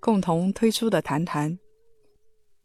[0.00, 1.52] 共同推出的《谈谈》。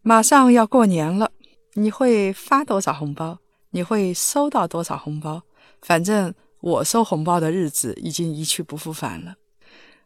[0.01, 1.31] 马上要过年了，
[1.73, 3.37] 你会发多少红包？
[3.71, 5.43] 你会收到多少红包？
[5.81, 9.35] 反正我收红包的日子已经一去不复返了。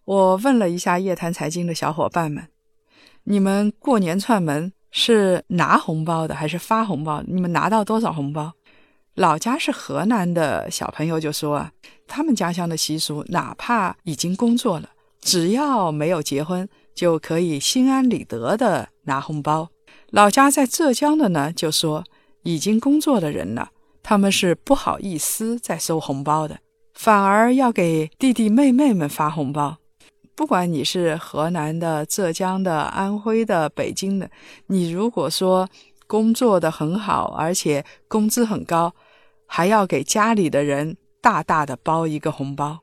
[0.06, 2.48] 我问了一下夜谈财经的小伙伴们，
[3.26, 7.22] 你们过年串门是拿红包的还是发红包？
[7.28, 8.52] 你们拿到多少红包？
[9.14, 11.72] 老家是河南的小朋友就说啊，
[12.08, 14.90] 他们家乡的习俗，哪怕已经工作了，
[15.22, 16.68] 只要没有结婚，
[17.00, 19.70] 就可以心安理得的拿红包。
[20.10, 22.04] 老家在浙江的呢，就说
[22.44, 23.70] 已经工作的人了，
[24.04, 26.60] 他们是不好意思再收红包的，
[26.94, 29.78] 反而要给弟弟妹妹们发红包。
[30.36, 34.30] 不管你是河南的、浙江的、安徽的、北京的，
[34.68, 35.70] 你如果说
[36.06, 38.94] 工作的很好，而且工资很高，
[39.46, 42.80] 还要给家里的人大大的包一个红包。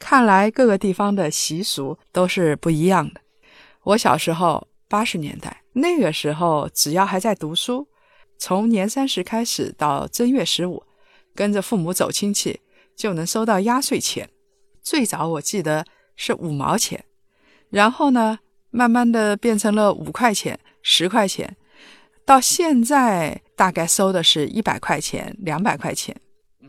[0.00, 3.20] 看来各个地方的习俗都是不一样的。
[3.86, 4.68] 我小时候。
[4.88, 7.88] 八十年代那个时候，只要还在读书，
[8.38, 10.80] 从年三十开始到正月十五，
[11.34, 12.60] 跟着父母走亲戚，
[12.96, 14.30] 就能收到压岁钱。
[14.80, 15.84] 最早我记得
[16.14, 17.04] 是五毛钱，
[17.68, 18.38] 然后呢，
[18.70, 21.56] 慢慢的变成了五块钱、十块钱，
[22.24, 26.14] 到现在大概收的是一百块钱、两百块钱。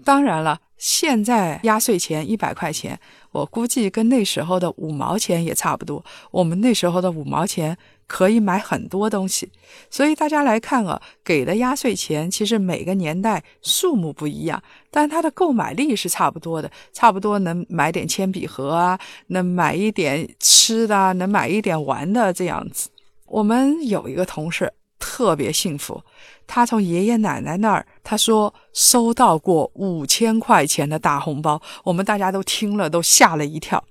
[0.04, 3.00] 当然了，现在压岁钱一百块钱，
[3.38, 6.04] 我估计跟那时候的五毛钱也差不多。
[6.32, 7.78] 我们那时候的五毛钱。
[8.10, 9.52] 可以买很多东西，
[9.90, 18.97] 所以大家来看啊，给的压岁钱其实每个年代数目不一样，但它的购买力是差不多的，差不多能买点铅笔盒啊，
[19.28, 22.90] 能买一点吃的，能买一点玩的这样子。
[23.26, 26.03] 我们有一个同事特别幸福，
[26.46, 33.84] 他从爷爷奶奶那儿，他说收到过五千块钱的大红包，我们大家都听了都吓了一跳。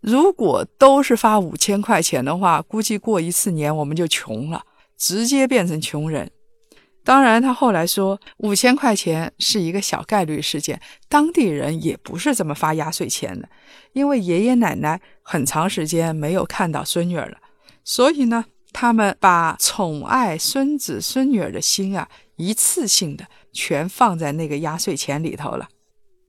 [0.00, 4.64] 如果都是发五千块钱的话，估计过一次年我们就穷了，
[4.96, 6.30] 直接变成穷人。
[7.04, 13.48] 当然，他后来说五千块钱是一个小概率事件，当地人也不是这么发压岁钱的，
[13.92, 17.38] 因为爷爷奶奶很长时间没有看到孙女儿了，
[17.82, 25.68] 所以呢，他们把宠爱孙子孙女儿的心啊，一次性的全放在那个压岁钱里头了。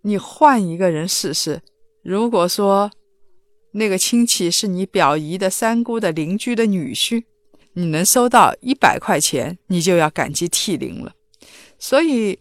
[0.01, 1.61] 你换一个人试试，
[2.03, 2.91] 如果说。
[3.75, 7.23] 那个亲戚是你表姨的三姑的邻居的女婿，
[7.73, 11.13] 你能收到一百块钱，你就要感激涕零了。
[11.79, 12.37] 所以，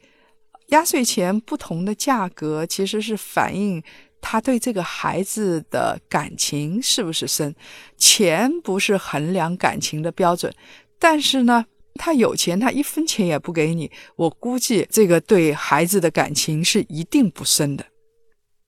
[0.66, 3.82] 压岁钱不同的价格，其实是反映
[4.22, 7.54] 他对这个孩子的感情是不是深。
[7.98, 10.50] 钱不是衡量感情的标准，
[10.98, 11.66] 但是呢，
[11.96, 17.84] 他有钱，他一分钱也不给你，我估计这个对孩子的感情是一定不深的。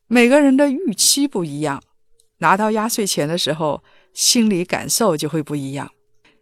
[0.07, 1.83] 每个人的预期不一样。
[2.39, 3.83] 拿到压岁钱的时候，
[4.13, 5.91] 心理感受就会不一样。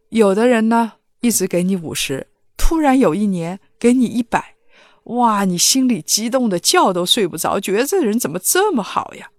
[0.08, 4.56] 有的人呢，一直给你五十，突然有一年给你一百，
[5.04, 9.30] 哇，你心里激动的觉都睡不着，觉得这人怎么这么好呀？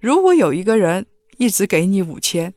[0.00, 1.06] 如果有一个人
[1.38, 2.54] 一直给你五千，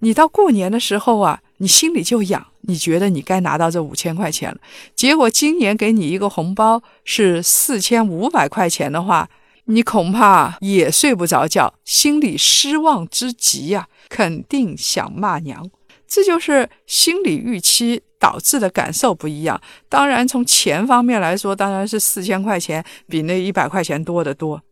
[0.00, 4.58] 你到过年的时候啊，你心里就痒，你觉得你该拿到这五千块钱了。
[4.94, 9.28] 结果今年给你一个红包是四千五百块钱的话。
[9.70, 15.70] 你恐怕也睡不着觉，心里失望之极呀，肯定想骂娘。
[16.06, 19.60] 这就是心理预期导致的感受不一样。
[19.88, 24.62] 当然，从钱方面来说，当然是四千块钱比那一百块钱多得多。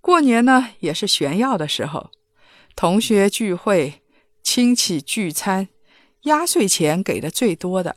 [0.00, 2.10] 过年呢，也是炫耀的时候，
[2.74, 4.02] 同学聚会、
[4.42, 5.68] 亲戚聚餐，
[6.22, 7.96] 压岁钱给的最多的，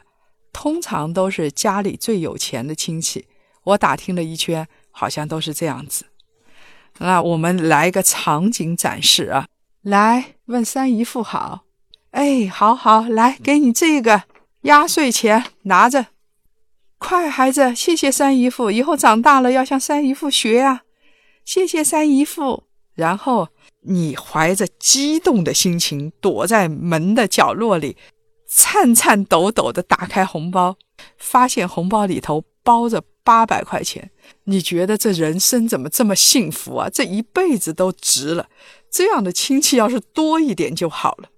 [0.53, 3.27] 通常都是家里最有钱的亲戚。
[3.63, 4.67] 我打听了一圈。
[4.97, 6.05] 好像都是这样子，
[6.99, 9.45] 那我们来一个场景展示啊！
[9.81, 11.65] 来问三姨父好，
[12.11, 14.23] 哎，好好来，给你这个
[14.65, 16.07] 压岁钱，拿着，
[16.97, 20.81] 快孩子，谢谢三姨父，以后长大了要向三姨父学啊！
[21.43, 22.63] 谢谢三姨父。
[22.95, 23.49] 然后
[23.81, 27.95] 你怀着激动的心情，躲在门的角落里，
[28.49, 30.77] 颤颤抖抖的打开红包，
[31.17, 33.03] 发现红包里头包着。
[33.25, 34.11] 八百块钱，
[34.43, 36.87] 你觉得这人生怎么这么幸福啊？
[36.93, 38.47] 这一辈子都值了。
[38.91, 41.29] 这样的亲戚要是多一点就好了。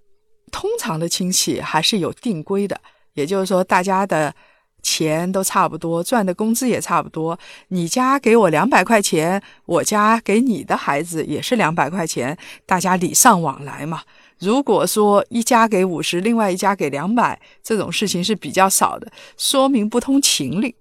[0.52, 2.78] 通常的亲戚还是有定规的，
[3.18, 4.32] 也就是说，大家的
[4.80, 7.36] 钱都差不多，赚的工资也差不多。
[7.68, 14.02] 你家给我两百块钱，我家给你的孩子也是两百块钱，大家礼尚往来嘛。
[14.38, 20.76] 如果说一家给五十，另外一家给两百，这种事情是比较少的，说明不通情理。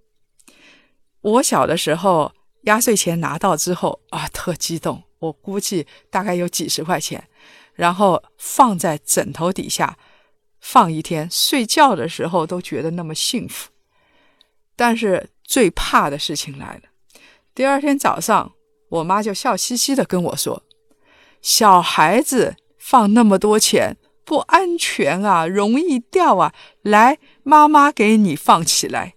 [1.21, 2.31] 我小的时候，
[2.65, 7.23] 压岁钱拿到之后啊，特激动，我估计大概有几十块钱，
[7.73, 9.97] 然后放在枕头底下
[10.69, 13.69] 放一天，睡觉的时候都觉得那么幸福。
[14.75, 16.81] 但是最怕的事情来了，
[17.55, 18.51] 第二天早上，
[18.89, 20.63] 我妈就笑嘻嘻的跟我说
[21.41, 26.53] ：“小孩子。”放那么多钱不安全啊，容易掉啊！
[26.83, 29.15] 来，妈妈给你放起来。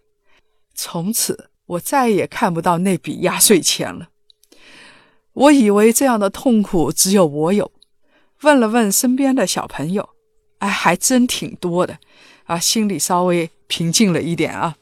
[0.74, 4.08] 从此我再也看不到那笔压岁钱了。
[5.34, 7.70] 我以为这样的痛苦只有我有，
[8.40, 10.08] 问了问身边的小朋友，
[10.60, 11.98] 哎，还真挺多的
[12.44, 14.76] 啊，心里稍微平静了一点啊。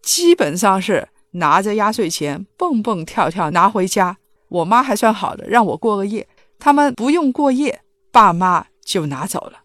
[0.00, 4.16] 基本上是拿着压岁钱蹦蹦跳跳拿回家。
[4.48, 6.26] 我妈还算好的，让我过个夜，
[6.58, 7.82] 他们不用过夜。
[8.10, 9.60] 爸妈就拿走了，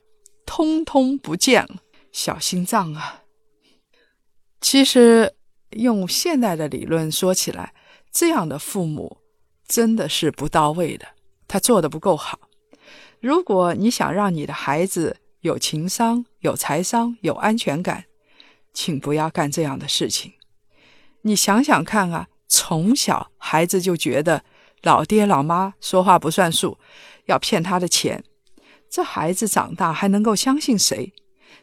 [0.45, 1.77] 通通不见了，
[2.11, 3.21] 小心脏啊！
[4.59, 5.33] 其实
[5.71, 7.73] 用现代的理论说起来，
[8.11, 9.17] 这样的父母
[9.65, 11.07] 真的是不到位的，
[11.47, 12.37] 他做的不够好。
[13.21, 18.05] 如果你想让你的孩子有情商、有财商、有安全感，
[18.73, 20.31] 请不要干这样的事情。
[21.23, 24.41] 你想想看啊，从小孩子就觉得
[24.83, 26.77] 老爹老妈说话不算数，
[27.25, 28.23] 要骗他的钱。
[28.89, 31.11] 这孩子长大还能够相信谁？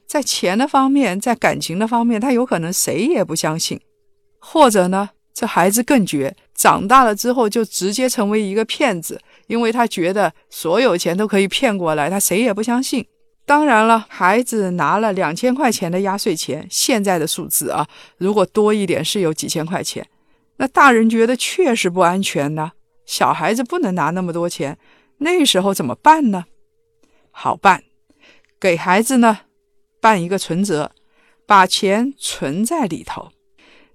[0.06, 3.80] 在钱的方面，在感情的方面，他有可能谁也不相信。
[4.38, 13.06] 或者呢，这孩子更绝，长大了之后就直接成为一个骗子，因为他觉得所有钱都可以骗过来，他谁也不相信。
[13.50, 17.85] 当然了，孩子拿了两千块钱的压岁钱，现在的数字啊，
[18.17, 20.08] 如果多一点是有几千块钱，
[20.58, 22.70] 那大人觉得确实不安全呢。
[23.06, 24.79] 小孩子不能拿那么多钱，
[25.19, 26.44] 那时候怎么办呢？
[27.32, 27.82] 好办，
[28.61, 29.41] 给孩子呢
[30.00, 30.93] 办一个存折，
[31.44, 33.32] 把钱存在里头，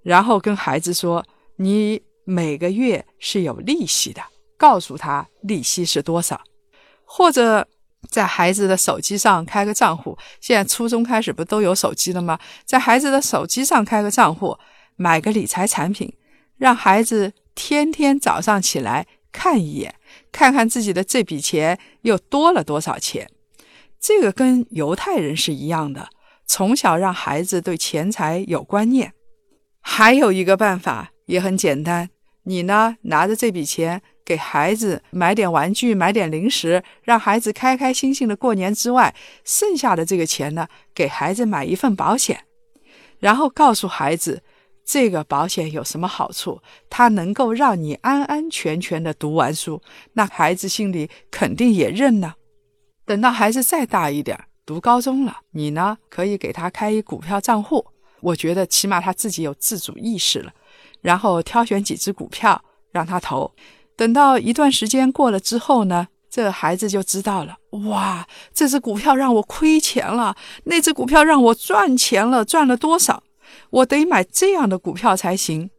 [0.04, 1.26] 然后跟孩子说，
[1.56, 4.22] 你每个月是有利息的，
[4.58, 6.42] 告诉他利息是多少，
[7.06, 7.66] 或者
[8.10, 10.18] 在孩子的手机上开个账户。
[10.42, 12.40] 现在初中开始不都有手机了吗？
[12.66, 14.58] 在孩子的手机上开个账户，
[14.96, 16.14] 买个理财产品，
[16.58, 19.96] 让孩子天天早上起来看一眼。
[20.32, 23.30] 看看自己的这笔钱又多了多少钱，
[24.00, 26.10] 这个跟犹太人是一样的，
[26.46, 29.14] 从小让孩子对钱财有观念。
[29.80, 32.10] 还有一个办法也很简单，
[32.44, 42.44] 你呢拿着这笔钱给孩子买点玩具、买点零食，让孩子开开心心的过年之外，剩下的这个钱呢，给孩子买一份保险，
[43.20, 44.42] 然后告诉孩子。
[44.88, 46.62] 这个保险有什么好处？
[46.92, 49.82] 它能够让你安安全全的读完书，
[50.14, 52.36] 那孩子心里肯定也认呢。
[53.04, 57.84] 等到孩子再大一点，读高中了，你呢可以给他开一股票账户。
[58.22, 60.54] 我觉得起码他自己有自主意识了，
[61.02, 63.52] 然后挑选几只股票让他投。
[63.96, 67.58] 等到一段时间过了之后呢，这孩子就知道了。
[67.88, 73.24] 哇，这只股票让我亏钱了，那只股票让我赚钱了，赚了多少？
[73.70, 75.70] 我得买这样的股票才行。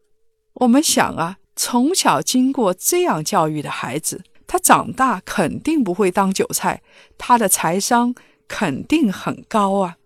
[0.54, 6.82] 我们想啊，从小经过这样教育的孩子，他长大肯定不会当韭菜，
[7.18, 8.14] 他的财商
[8.48, 9.96] 肯定很高啊。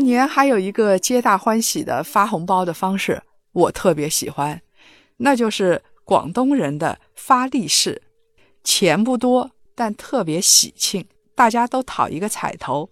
[0.00, 4.60] 年还有一个皆大欢喜的发红包的方式，我特别喜欢，
[5.18, 8.02] 那就是广东人的发利是，
[8.62, 12.88] 钱不多，但特别喜庆，大家都讨一个彩头。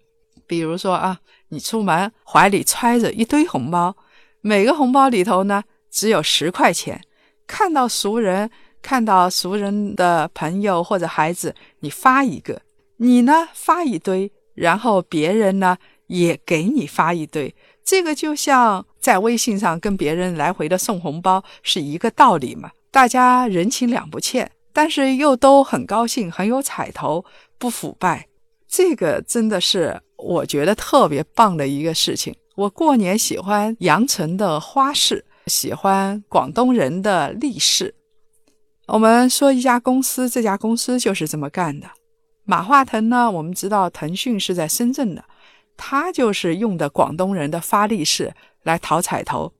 [0.46, 3.96] 比如说啊，你出门怀里揣着一堆红包，
[4.40, 7.00] 每个红包里头呢只有十块钱，
[7.46, 8.50] 看到熟人，
[8.80, 12.62] 看到熟人的朋友或者孩子，你发一个，
[12.96, 15.76] 你呢发一堆，然后别人呢。
[16.08, 22.70] 也给你发一堆，这个就像在微信上跟别人来回的送红包是一个道理嘛。
[22.90, 27.24] 大家人情两不欠，但是又都很高兴，很有彩头，
[27.58, 28.26] 不腐败。
[28.66, 32.34] 这个真的是我觉得特别棒的一个事情。
[32.56, 37.94] 我过年喜欢阳城的花市，喜欢广东人的立式。
[38.86, 41.88] 我们说一家公司，这家公司就是这么干的。
[42.44, 45.22] 马化腾呢，我们知道腾讯是在深圳的，
[45.78, 49.50] 他就是用的广东人的发力式来讨彩头。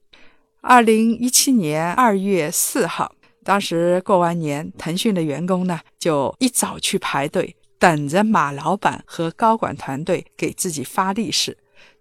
[0.60, 11.56] 二零一七年二月四号，当时过完年，腾讯的员工呢就一早去排队，等着马老板和高管团队给自己发力式。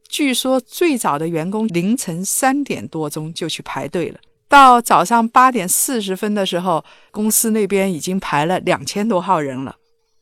[0.09, 4.19] 据说最早的员工凌晨三点多钟就去排队了，
[4.49, 9.75] 到早上八点四十分的时候，公司那边已经排了两千多号人了。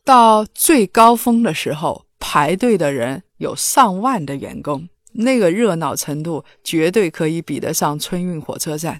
[0.03, 8.99] 到最高峰的时候，排队的人有上万的员工，那个热闹程度绝对可以比得上春运火车站。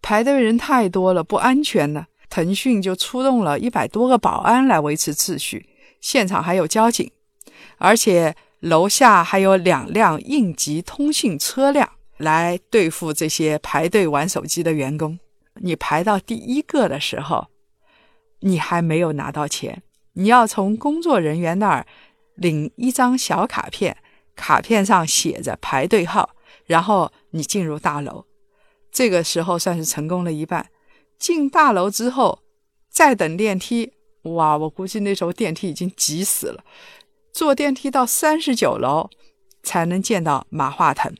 [0.00, 2.06] 排队人太多了，不安全呢。
[2.28, 5.66] 腾讯就出动了一百多个保安来维持秩序，
[6.00, 7.10] 现场还有交警，
[7.78, 8.34] 而且。
[8.62, 15.18] 楼下还有两辆应急通信车辆来对付这些排队玩手机的员工。
[15.56, 17.48] 你排到第一个的时候，
[18.38, 21.84] 你还没有拿到钱，你要从工作人员那儿
[22.34, 23.96] 领一张小卡片，
[24.34, 26.30] 卡片上写着排队号，
[26.66, 28.24] 然后你进入大楼。
[28.90, 30.68] 这个时候算是成功了一半。
[31.18, 32.40] 进大楼之后，
[32.90, 33.92] 再等电梯。
[34.22, 36.64] 哇，我估计那时候电梯已经挤死了。
[37.32, 39.08] 坐电梯到三十九楼
[39.62, 41.14] 才能见到马化腾。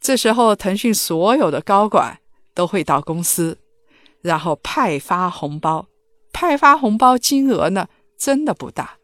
[0.00, 2.18] 这时候，腾讯所有的高管
[2.54, 3.58] 都会到公司，
[4.22, 5.86] 然后派发红包。
[6.32, 8.98] 派发红包金额呢，真的不大，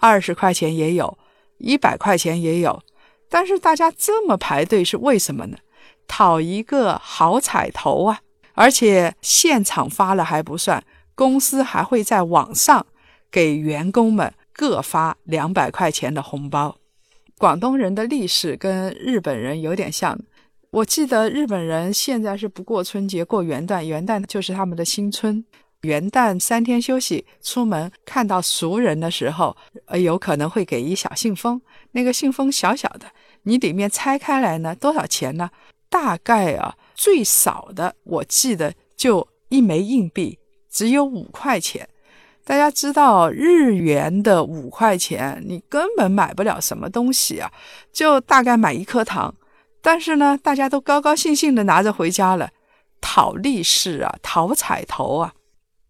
[0.00, 1.18] 二十块钱也有，
[1.58, 2.82] 一百块钱也有。
[3.28, 5.58] 但是大家这么排队是为什么呢？
[6.06, 8.20] 讨一个好彩头啊！
[8.54, 10.82] 而且现场发了还不算，
[11.14, 12.86] 公司还会在网上
[13.30, 14.32] 给员工们。
[14.58, 16.78] 各发两百块钱的红包，
[17.38, 20.18] 广东人的历史跟日本人有点像。
[20.70, 25.44] 我记得日本人现在是不过春节，过元旦，元旦就是他们的新春。
[25.82, 29.56] 元旦三天休息，出门看到熟人的时候，
[29.86, 31.60] 呃，有可能会给一小信封。
[31.92, 33.06] 那个信封小小的，
[33.44, 35.50] 你里面拆开来呢，多少钱呢？
[35.88, 41.88] 大概啊，最少的我记得就一枚硬币，只有五块钱。
[42.44, 47.52] 大家知道日元的五块钱，你根本买不了什么东西啊，
[47.92, 49.34] 就大概买一颗糖。
[49.80, 52.50] 但是呢，大家都高高兴兴的拿着回家了，
[53.00, 55.34] 讨利是啊，讨彩头啊。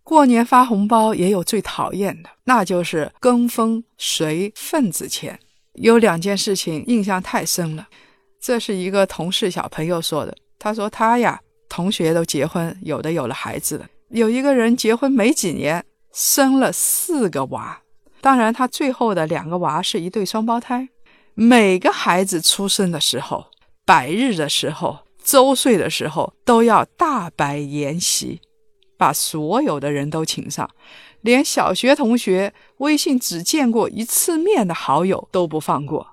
[0.08, 5.38] 过年发红包也有最讨厌的，那就是跟风随份子钱。
[5.74, 7.86] 有两件事情印象太深了，
[8.40, 10.34] 这是一个同事小朋友说的。
[10.58, 11.38] 他说他呀，
[11.68, 15.84] 同学都结婚，有的有了孩子了，有一个人结婚没几年。
[16.10, 17.78] 生了四个娃，
[18.22, 20.88] 当然他最后的两个娃是一对双胞胎。
[21.34, 23.44] 每个孩子出生的时候、
[23.84, 28.40] 百日的时候、周岁的时候，都要大摆筵席，
[28.98, 30.68] 把所有的人都请上，
[31.22, 36.08] 连小学同学、微信只见过一次面的好友都不放过。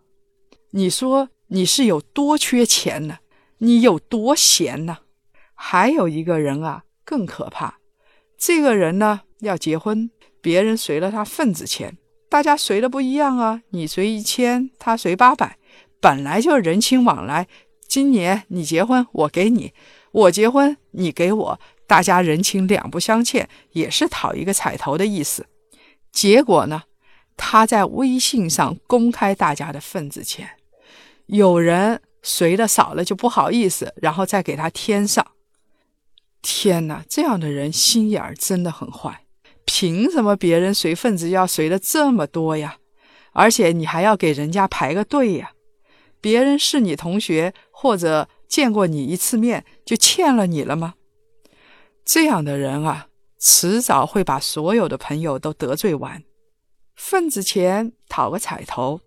[0.71, 3.17] 你说你是有多缺钱呢？
[3.57, 4.99] 你有多闲呢？
[5.53, 7.79] 还有一个人啊，更可怕。
[8.37, 9.21] 这个人呢？
[9.39, 10.09] 要结婚，
[10.41, 11.97] 别人随了他份子钱，
[12.29, 13.61] 大家随的不一样啊。
[13.71, 15.57] 你随一千，他随八百，
[15.99, 17.47] 本来就是人情往来。
[17.87, 19.71] 今年你结婚，我给你；
[20.11, 25.45] 我结婚，你给我，大家人情两不相欠，也是讨一个彩头的意思。
[26.11, 26.83] 结果呢，
[27.37, 30.51] 他在微信上公开大家的份子钱，
[31.27, 35.25] 有人随的少了就不好意思，然后再给他添上。
[36.41, 39.21] 天哪，这样的人心眼儿真的很坏。
[39.65, 42.77] 凭什么别人随份子要随的这么多呀？
[43.33, 45.51] 而且你还要给人家排个队呀？
[46.21, 50.93] 别人是你同学或者见过你一次面就欠了你了吗？
[52.05, 53.07] 这样的人啊，
[53.39, 56.23] 迟早会把所有的朋友都得罪完。
[56.95, 59.01] 份子钱讨个彩头，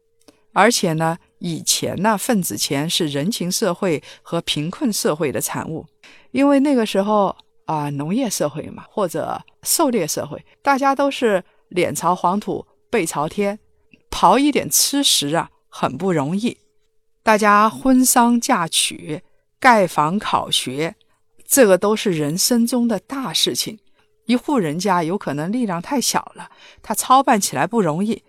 [0.53, 5.87] 而且呢，以前呢，份子钱是人情社会和贫困社会的产物，
[6.33, 7.35] 因为那个时候。
[7.69, 13.59] 啊，农业社会嘛，或者狩猎社会，大家都是脸朝黄土背朝天，
[14.11, 16.57] 刨一点吃食啊，很不容易。
[17.23, 19.21] 大家婚丧嫁娶、
[19.61, 20.97] 盖房考学，
[21.49, 23.79] 这个都是人生中的大事情。
[24.27, 26.51] 一户人家有可能力量太小了，
[26.83, 28.23] 他操办起来不容易。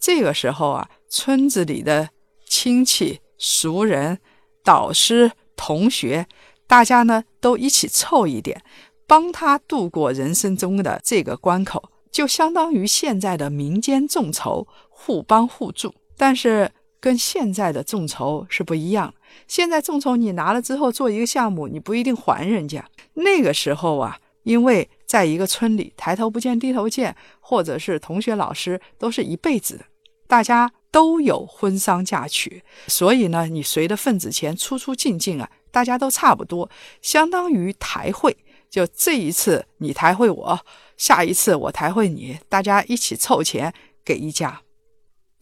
[0.00, 2.08] 这个时候啊，村子里的
[2.46, 4.18] 亲戚、熟人、
[4.64, 6.26] 导师、同学。
[6.66, 8.64] 大家呢都一起凑一点，
[9.06, 15.94] 帮他度过人生中的这个关口，就相当于现在的民间众筹，互帮互助。
[16.16, 19.12] 但是跟现在的众筹是不一样。
[19.46, 22.84] 现在众筹你拿了之后做一个项目，你不一定还人家。
[23.14, 29.84] 那个时候啊，因为在一个村里，抬头不见低头见，或者是同学老师都是一辈子的，
[30.26, 36.70] 大家都有婚丧嫁娶，所以呢，你随着份子钱出出进进啊，大家都差不多，
[37.00, 38.36] 相当于抬会。
[38.70, 40.60] 就这一次你抬会我，
[40.96, 43.72] 下一次我抬会你，大家一起凑钱
[44.02, 44.62] 给一家。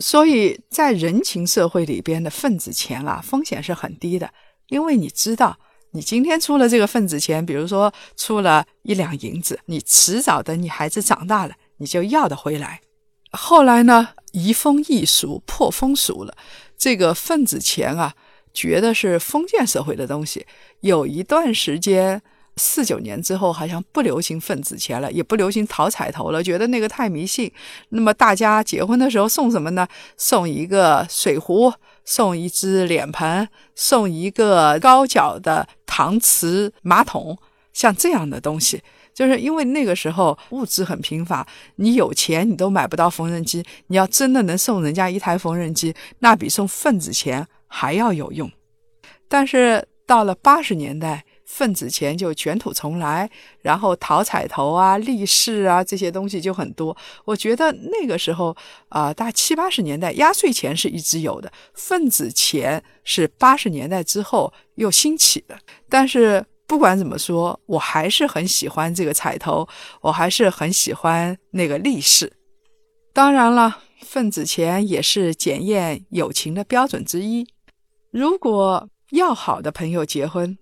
[0.01, 4.33] 所以在人情社会里边的份子钱啊，风险是很低的，
[4.69, 5.59] 因为你知道。
[5.93, 12.81] 你今天出了这个份子钱，比如说出了一两银子，你迟早等你孩子长大了，你就要得回来。
[13.33, 16.37] 后来呢，移风易俗，破风俗了。
[16.79, 18.15] 这个份子钱啊，
[18.55, 20.47] 觉得是封建社会的东西。
[20.83, 22.23] 有一段时间，
[22.61, 27.51] 四九年之后，好像不流行份子钱了，也不流行讨彩头了，觉得那个太迷信。
[27.89, 29.89] 那么大家结婚的时候送什么呢？
[30.17, 31.73] 送一个水壶。
[32.03, 37.39] 送一只脸盆，送一个高脚的搪瓷马桶，
[37.73, 38.83] 像这样的东西，
[39.15, 48.51] 就是因为那个时候物质很贫乏，你有钱你都买不到缝纫机，你要真的能送人家一台缝纫机，那比送份子钱还要有用。
[49.29, 51.25] 但是到了八十年代。
[51.53, 53.29] 份子钱就卷土重来，
[53.61, 56.97] 然后讨彩头啊、利是啊这些东西就很多。
[57.25, 58.57] 我觉得那个时候
[58.89, 65.59] 啊，大七八十年代压岁钱是一直有的，份子钱是八十年代之后又兴起的。
[65.89, 69.69] 但是不管怎么说，我还是很喜欢这个彩头，
[70.03, 72.33] 我还是很喜欢那个利是。
[73.13, 77.45] 当然了，份子钱也是检验友情的标准之一。
[78.13, 80.57] 如果要好的朋友结婚，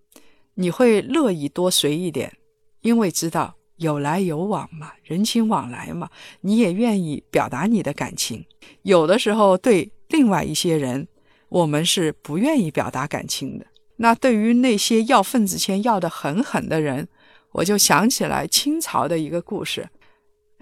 [0.60, 2.36] 你会乐意多随一点，
[2.80, 6.10] 因为知道有来有往嘛，人情往来嘛，
[6.40, 8.44] 你也愿意表达你的感情。
[8.82, 11.06] 有的时候对另外一些人，
[11.48, 13.66] 我们是不愿意表达感情的。
[13.98, 17.06] 那对于那些要份子钱要的很狠的人，
[17.52, 19.88] 我就想起来清朝的一个故事，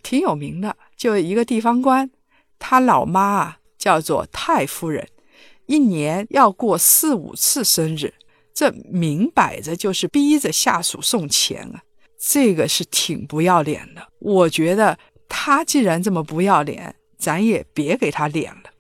[0.03, 2.11] 挺有名的，就一个地方官，
[2.59, 5.09] 他老妈啊叫做太夫人，
[5.65, 8.13] 一年要过四五次生日。
[8.57, 11.83] 这明摆着就是逼着下属送钱啊！
[12.19, 14.09] 这个是挺不要脸的。
[14.19, 18.71] 我觉得他既然这么不要脸，咱也别给他脸了。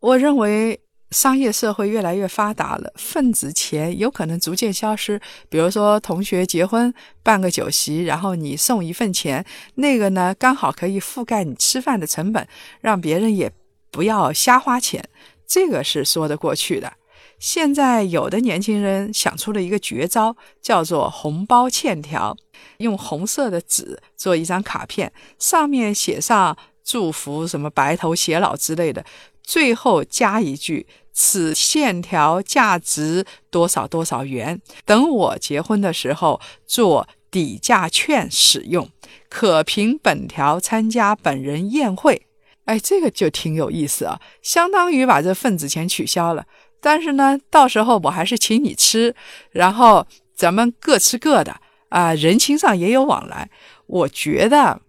[0.00, 0.78] 我认为
[1.12, 5.18] 商业社会越来越发达了，份子钱有可能逐渐消失。
[5.48, 9.42] 比如说同学结婚办个酒席，然后你送一份钱，
[9.76, 12.46] 那个呢刚好可以覆盖你吃饭的成本，
[12.82, 13.50] 让别人也
[13.90, 15.02] 不要瞎花钱，
[15.46, 16.92] 这个是说得过去的。
[17.38, 22.36] 现在有的年轻人想出了一个绝招，叫做红包欠条，
[22.78, 29.04] 用红色的纸做一张卡片，上面写上祝福什么白头偕老之类的，
[29.42, 38.88] 最后加一句“此欠条价值多少多少元，等我结婚的时候做抵价券使用，
[39.28, 42.22] 可凭本条参加本人宴会。”
[42.66, 46.44] 哎，这个就挺有意思啊，相当于把这份子钱取消了。
[46.86, 49.12] 但是呢，到时候我还是请你吃，
[49.50, 53.50] 然后咱们各吃各的啊，人情上也有往来。
[53.88, 54.80] 我觉得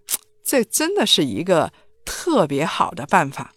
[0.44, 1.74] 这真的是一个
[2.06, 3.52] 特别好的办法。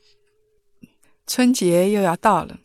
[1.27, 2.57] 春节又要到了，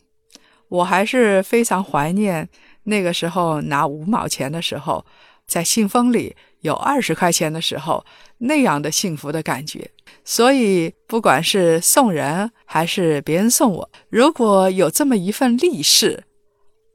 [0.68, 2.48] 我还是非常怀念
[2.84, 5.04] 那个时候拿五毛钱的时候，
[5.46, 6.34] 在信封里
[6.66, 8.04] 有二十块钱的时候
[8.38, 9.90] 那样的幸福的感觉。
[10.24, 16.24] 所以，不管是送人还是别人送我，如果有这么一份利是，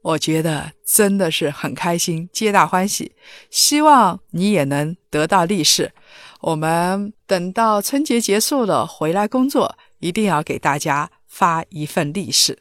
[0.02, 3.12] 我觉得真的是很开心，皆大欢喜。
[3.50, 5.92] 希望你也能得到利是。
[6.42, 12.58] 我们等到春节结束了回来工作，一定要给大家发一份利是。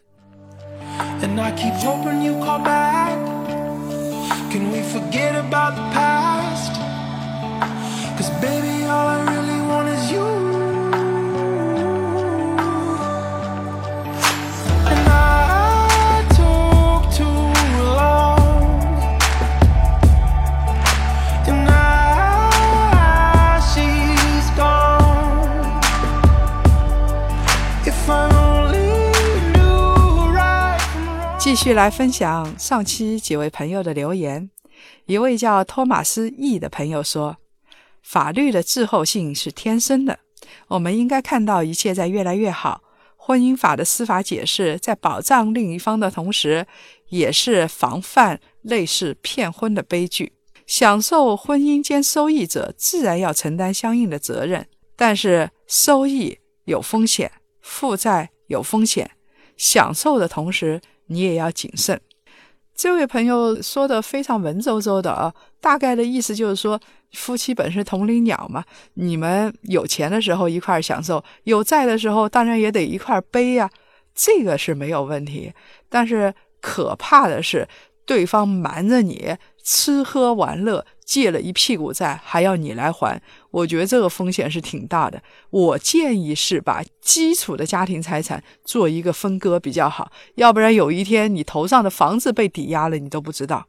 [31.51, 34.49] 继续来分享上期几位朋友的留言。
[35.05, 37.35] 一位叫托马斯 ·E 的朋友说
[38.01, 40.19] ：“法律的滞后性是天生的，
[40.67, 42.81] 我们应该看到一切在越来越好。
[43.15, 46.65] 婚姻法的司法解释在保障另一方的同时，
[47.09, 50.33] 也是防范类似骗婚的悲剧。
[50.65, 59.11] 享受婚姻兼收益者自然要承担相应的责任，但是收益有风险。”负债有风险，
[59.55, 62.01] 享受的同时你也要谨慎。
[62.81, 66.79] 这位朋友说的非常文绉绉的啊，大概的意思就是说，
[67.11, 68.65] 夫妻本是同林鸟嘛，
[68.95, 73.69] 你们有钱的时候一块享受，有债的时候当然也得一块背呀，
[74.15, 75.53] 这个是没有问题。
[75.89, 77.67] 但是可怕的是，
[78.03, 80.83] 对方瞒着你吃喝玩乐。
[81.11, 85.21] 借了一屁股债还要你来还，我觉得这个风险是挺大的。
[85.49, 93.67] 我建议是把基础的家庭财产做一个分割比较好，要不然有一天你头上的房子被抵押了，你都不知道。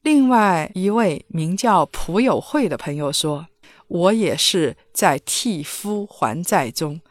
[0.00, 3.48] 另外一位名叫蒲友慧的朋友说
[3.88, 7.02] ：“我也是在替夫还债中。”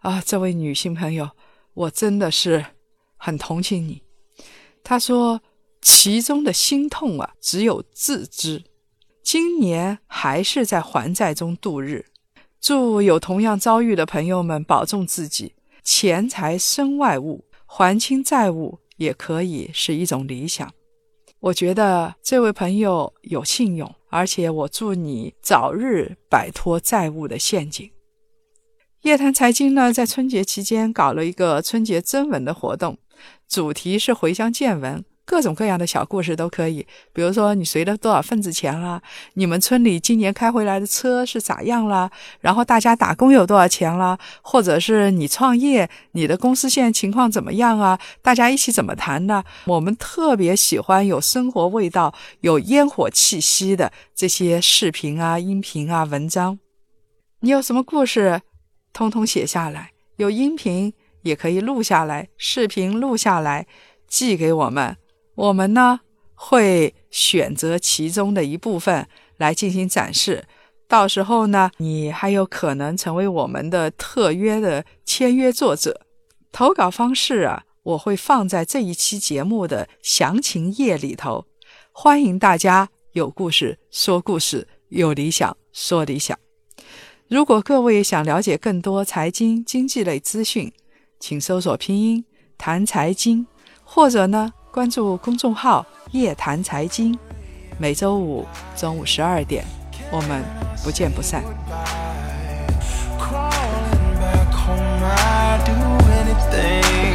[0.00, 1.28] 啊，这位女性朋友，
[1.74, 2.64] 我真的是
[3.18, 4.00] 很同情你。
[4.82, 5.42] 她说
[5.82, 8.64] ：“其中的心痛啊，只有自知。”
[9.22, 12.06] 今年还是在还债中度日，
[12.60, 15.54] 祝有同样遭遇的朋友们保重自己。
[15.82, 20.70] 钱财身外物，还清债务也可以是一种理想。
[21.40, 27.90] 我觉得这位朋友有信用，而且我祝你早日摆脱债务的陷阱。
[29.02, 32.98] 夜谈财经呢，在春节期间搞了一个春节征文的活动，
[33.48, 35.02] 主题是回乡见闻。
[35.30, 39.00] 各种各样的小故事都可以，比如说你随了多少份子钱啦，
[39.34, 47.96] 你们村里今年开回来的车是咋样啦，然后大家打工有多少钱啦，或者是你创业，你的公司现在情况怎么样啊？
[48.20, 49.44] 大家一起怎么谈的？
[49.66, 56.58] 我们特别喜欢有生活味道、有烟火气息的这些视频啊、音频啊、文章。
[57.42, 58.40] 你有什么故事，
[58.92, 63.68] 通通写下来，有音频也可以录下来，视频录下来
[64.08, 64.96] 寄给我们。
[65.40, 66.00] 我们呢
[66.34, 70.44] 会选择其中的一部分来进行展示，
[70.86, 76.02] 到时候呢，你还有可能成为我们的特约的签约作者。
[76.52, 81.46] 投稿方式啊，我会放在这一期节目的详情页里头，
[81.90, 86.38] 欢迎大家有故事说故事，有理想说理想。
[87.28, 90.70] 如果各位想了解更多财经经济类资讯，
[91.18, 92.22] 请搜索拼音
[92.58, 93.46] 谈财经，
[93.82, 94.52] 或者呢。
[94.72, 97.18] 关注公众号“夜谈财经”，
[97.76, 99.64] 每周五中午十二点，
[100.12, 100.44] 我们
[100.84, 101.42] 不见不散。
[103.18, 105.72] Crawling back home, I do
[106.12, 107.09] anything.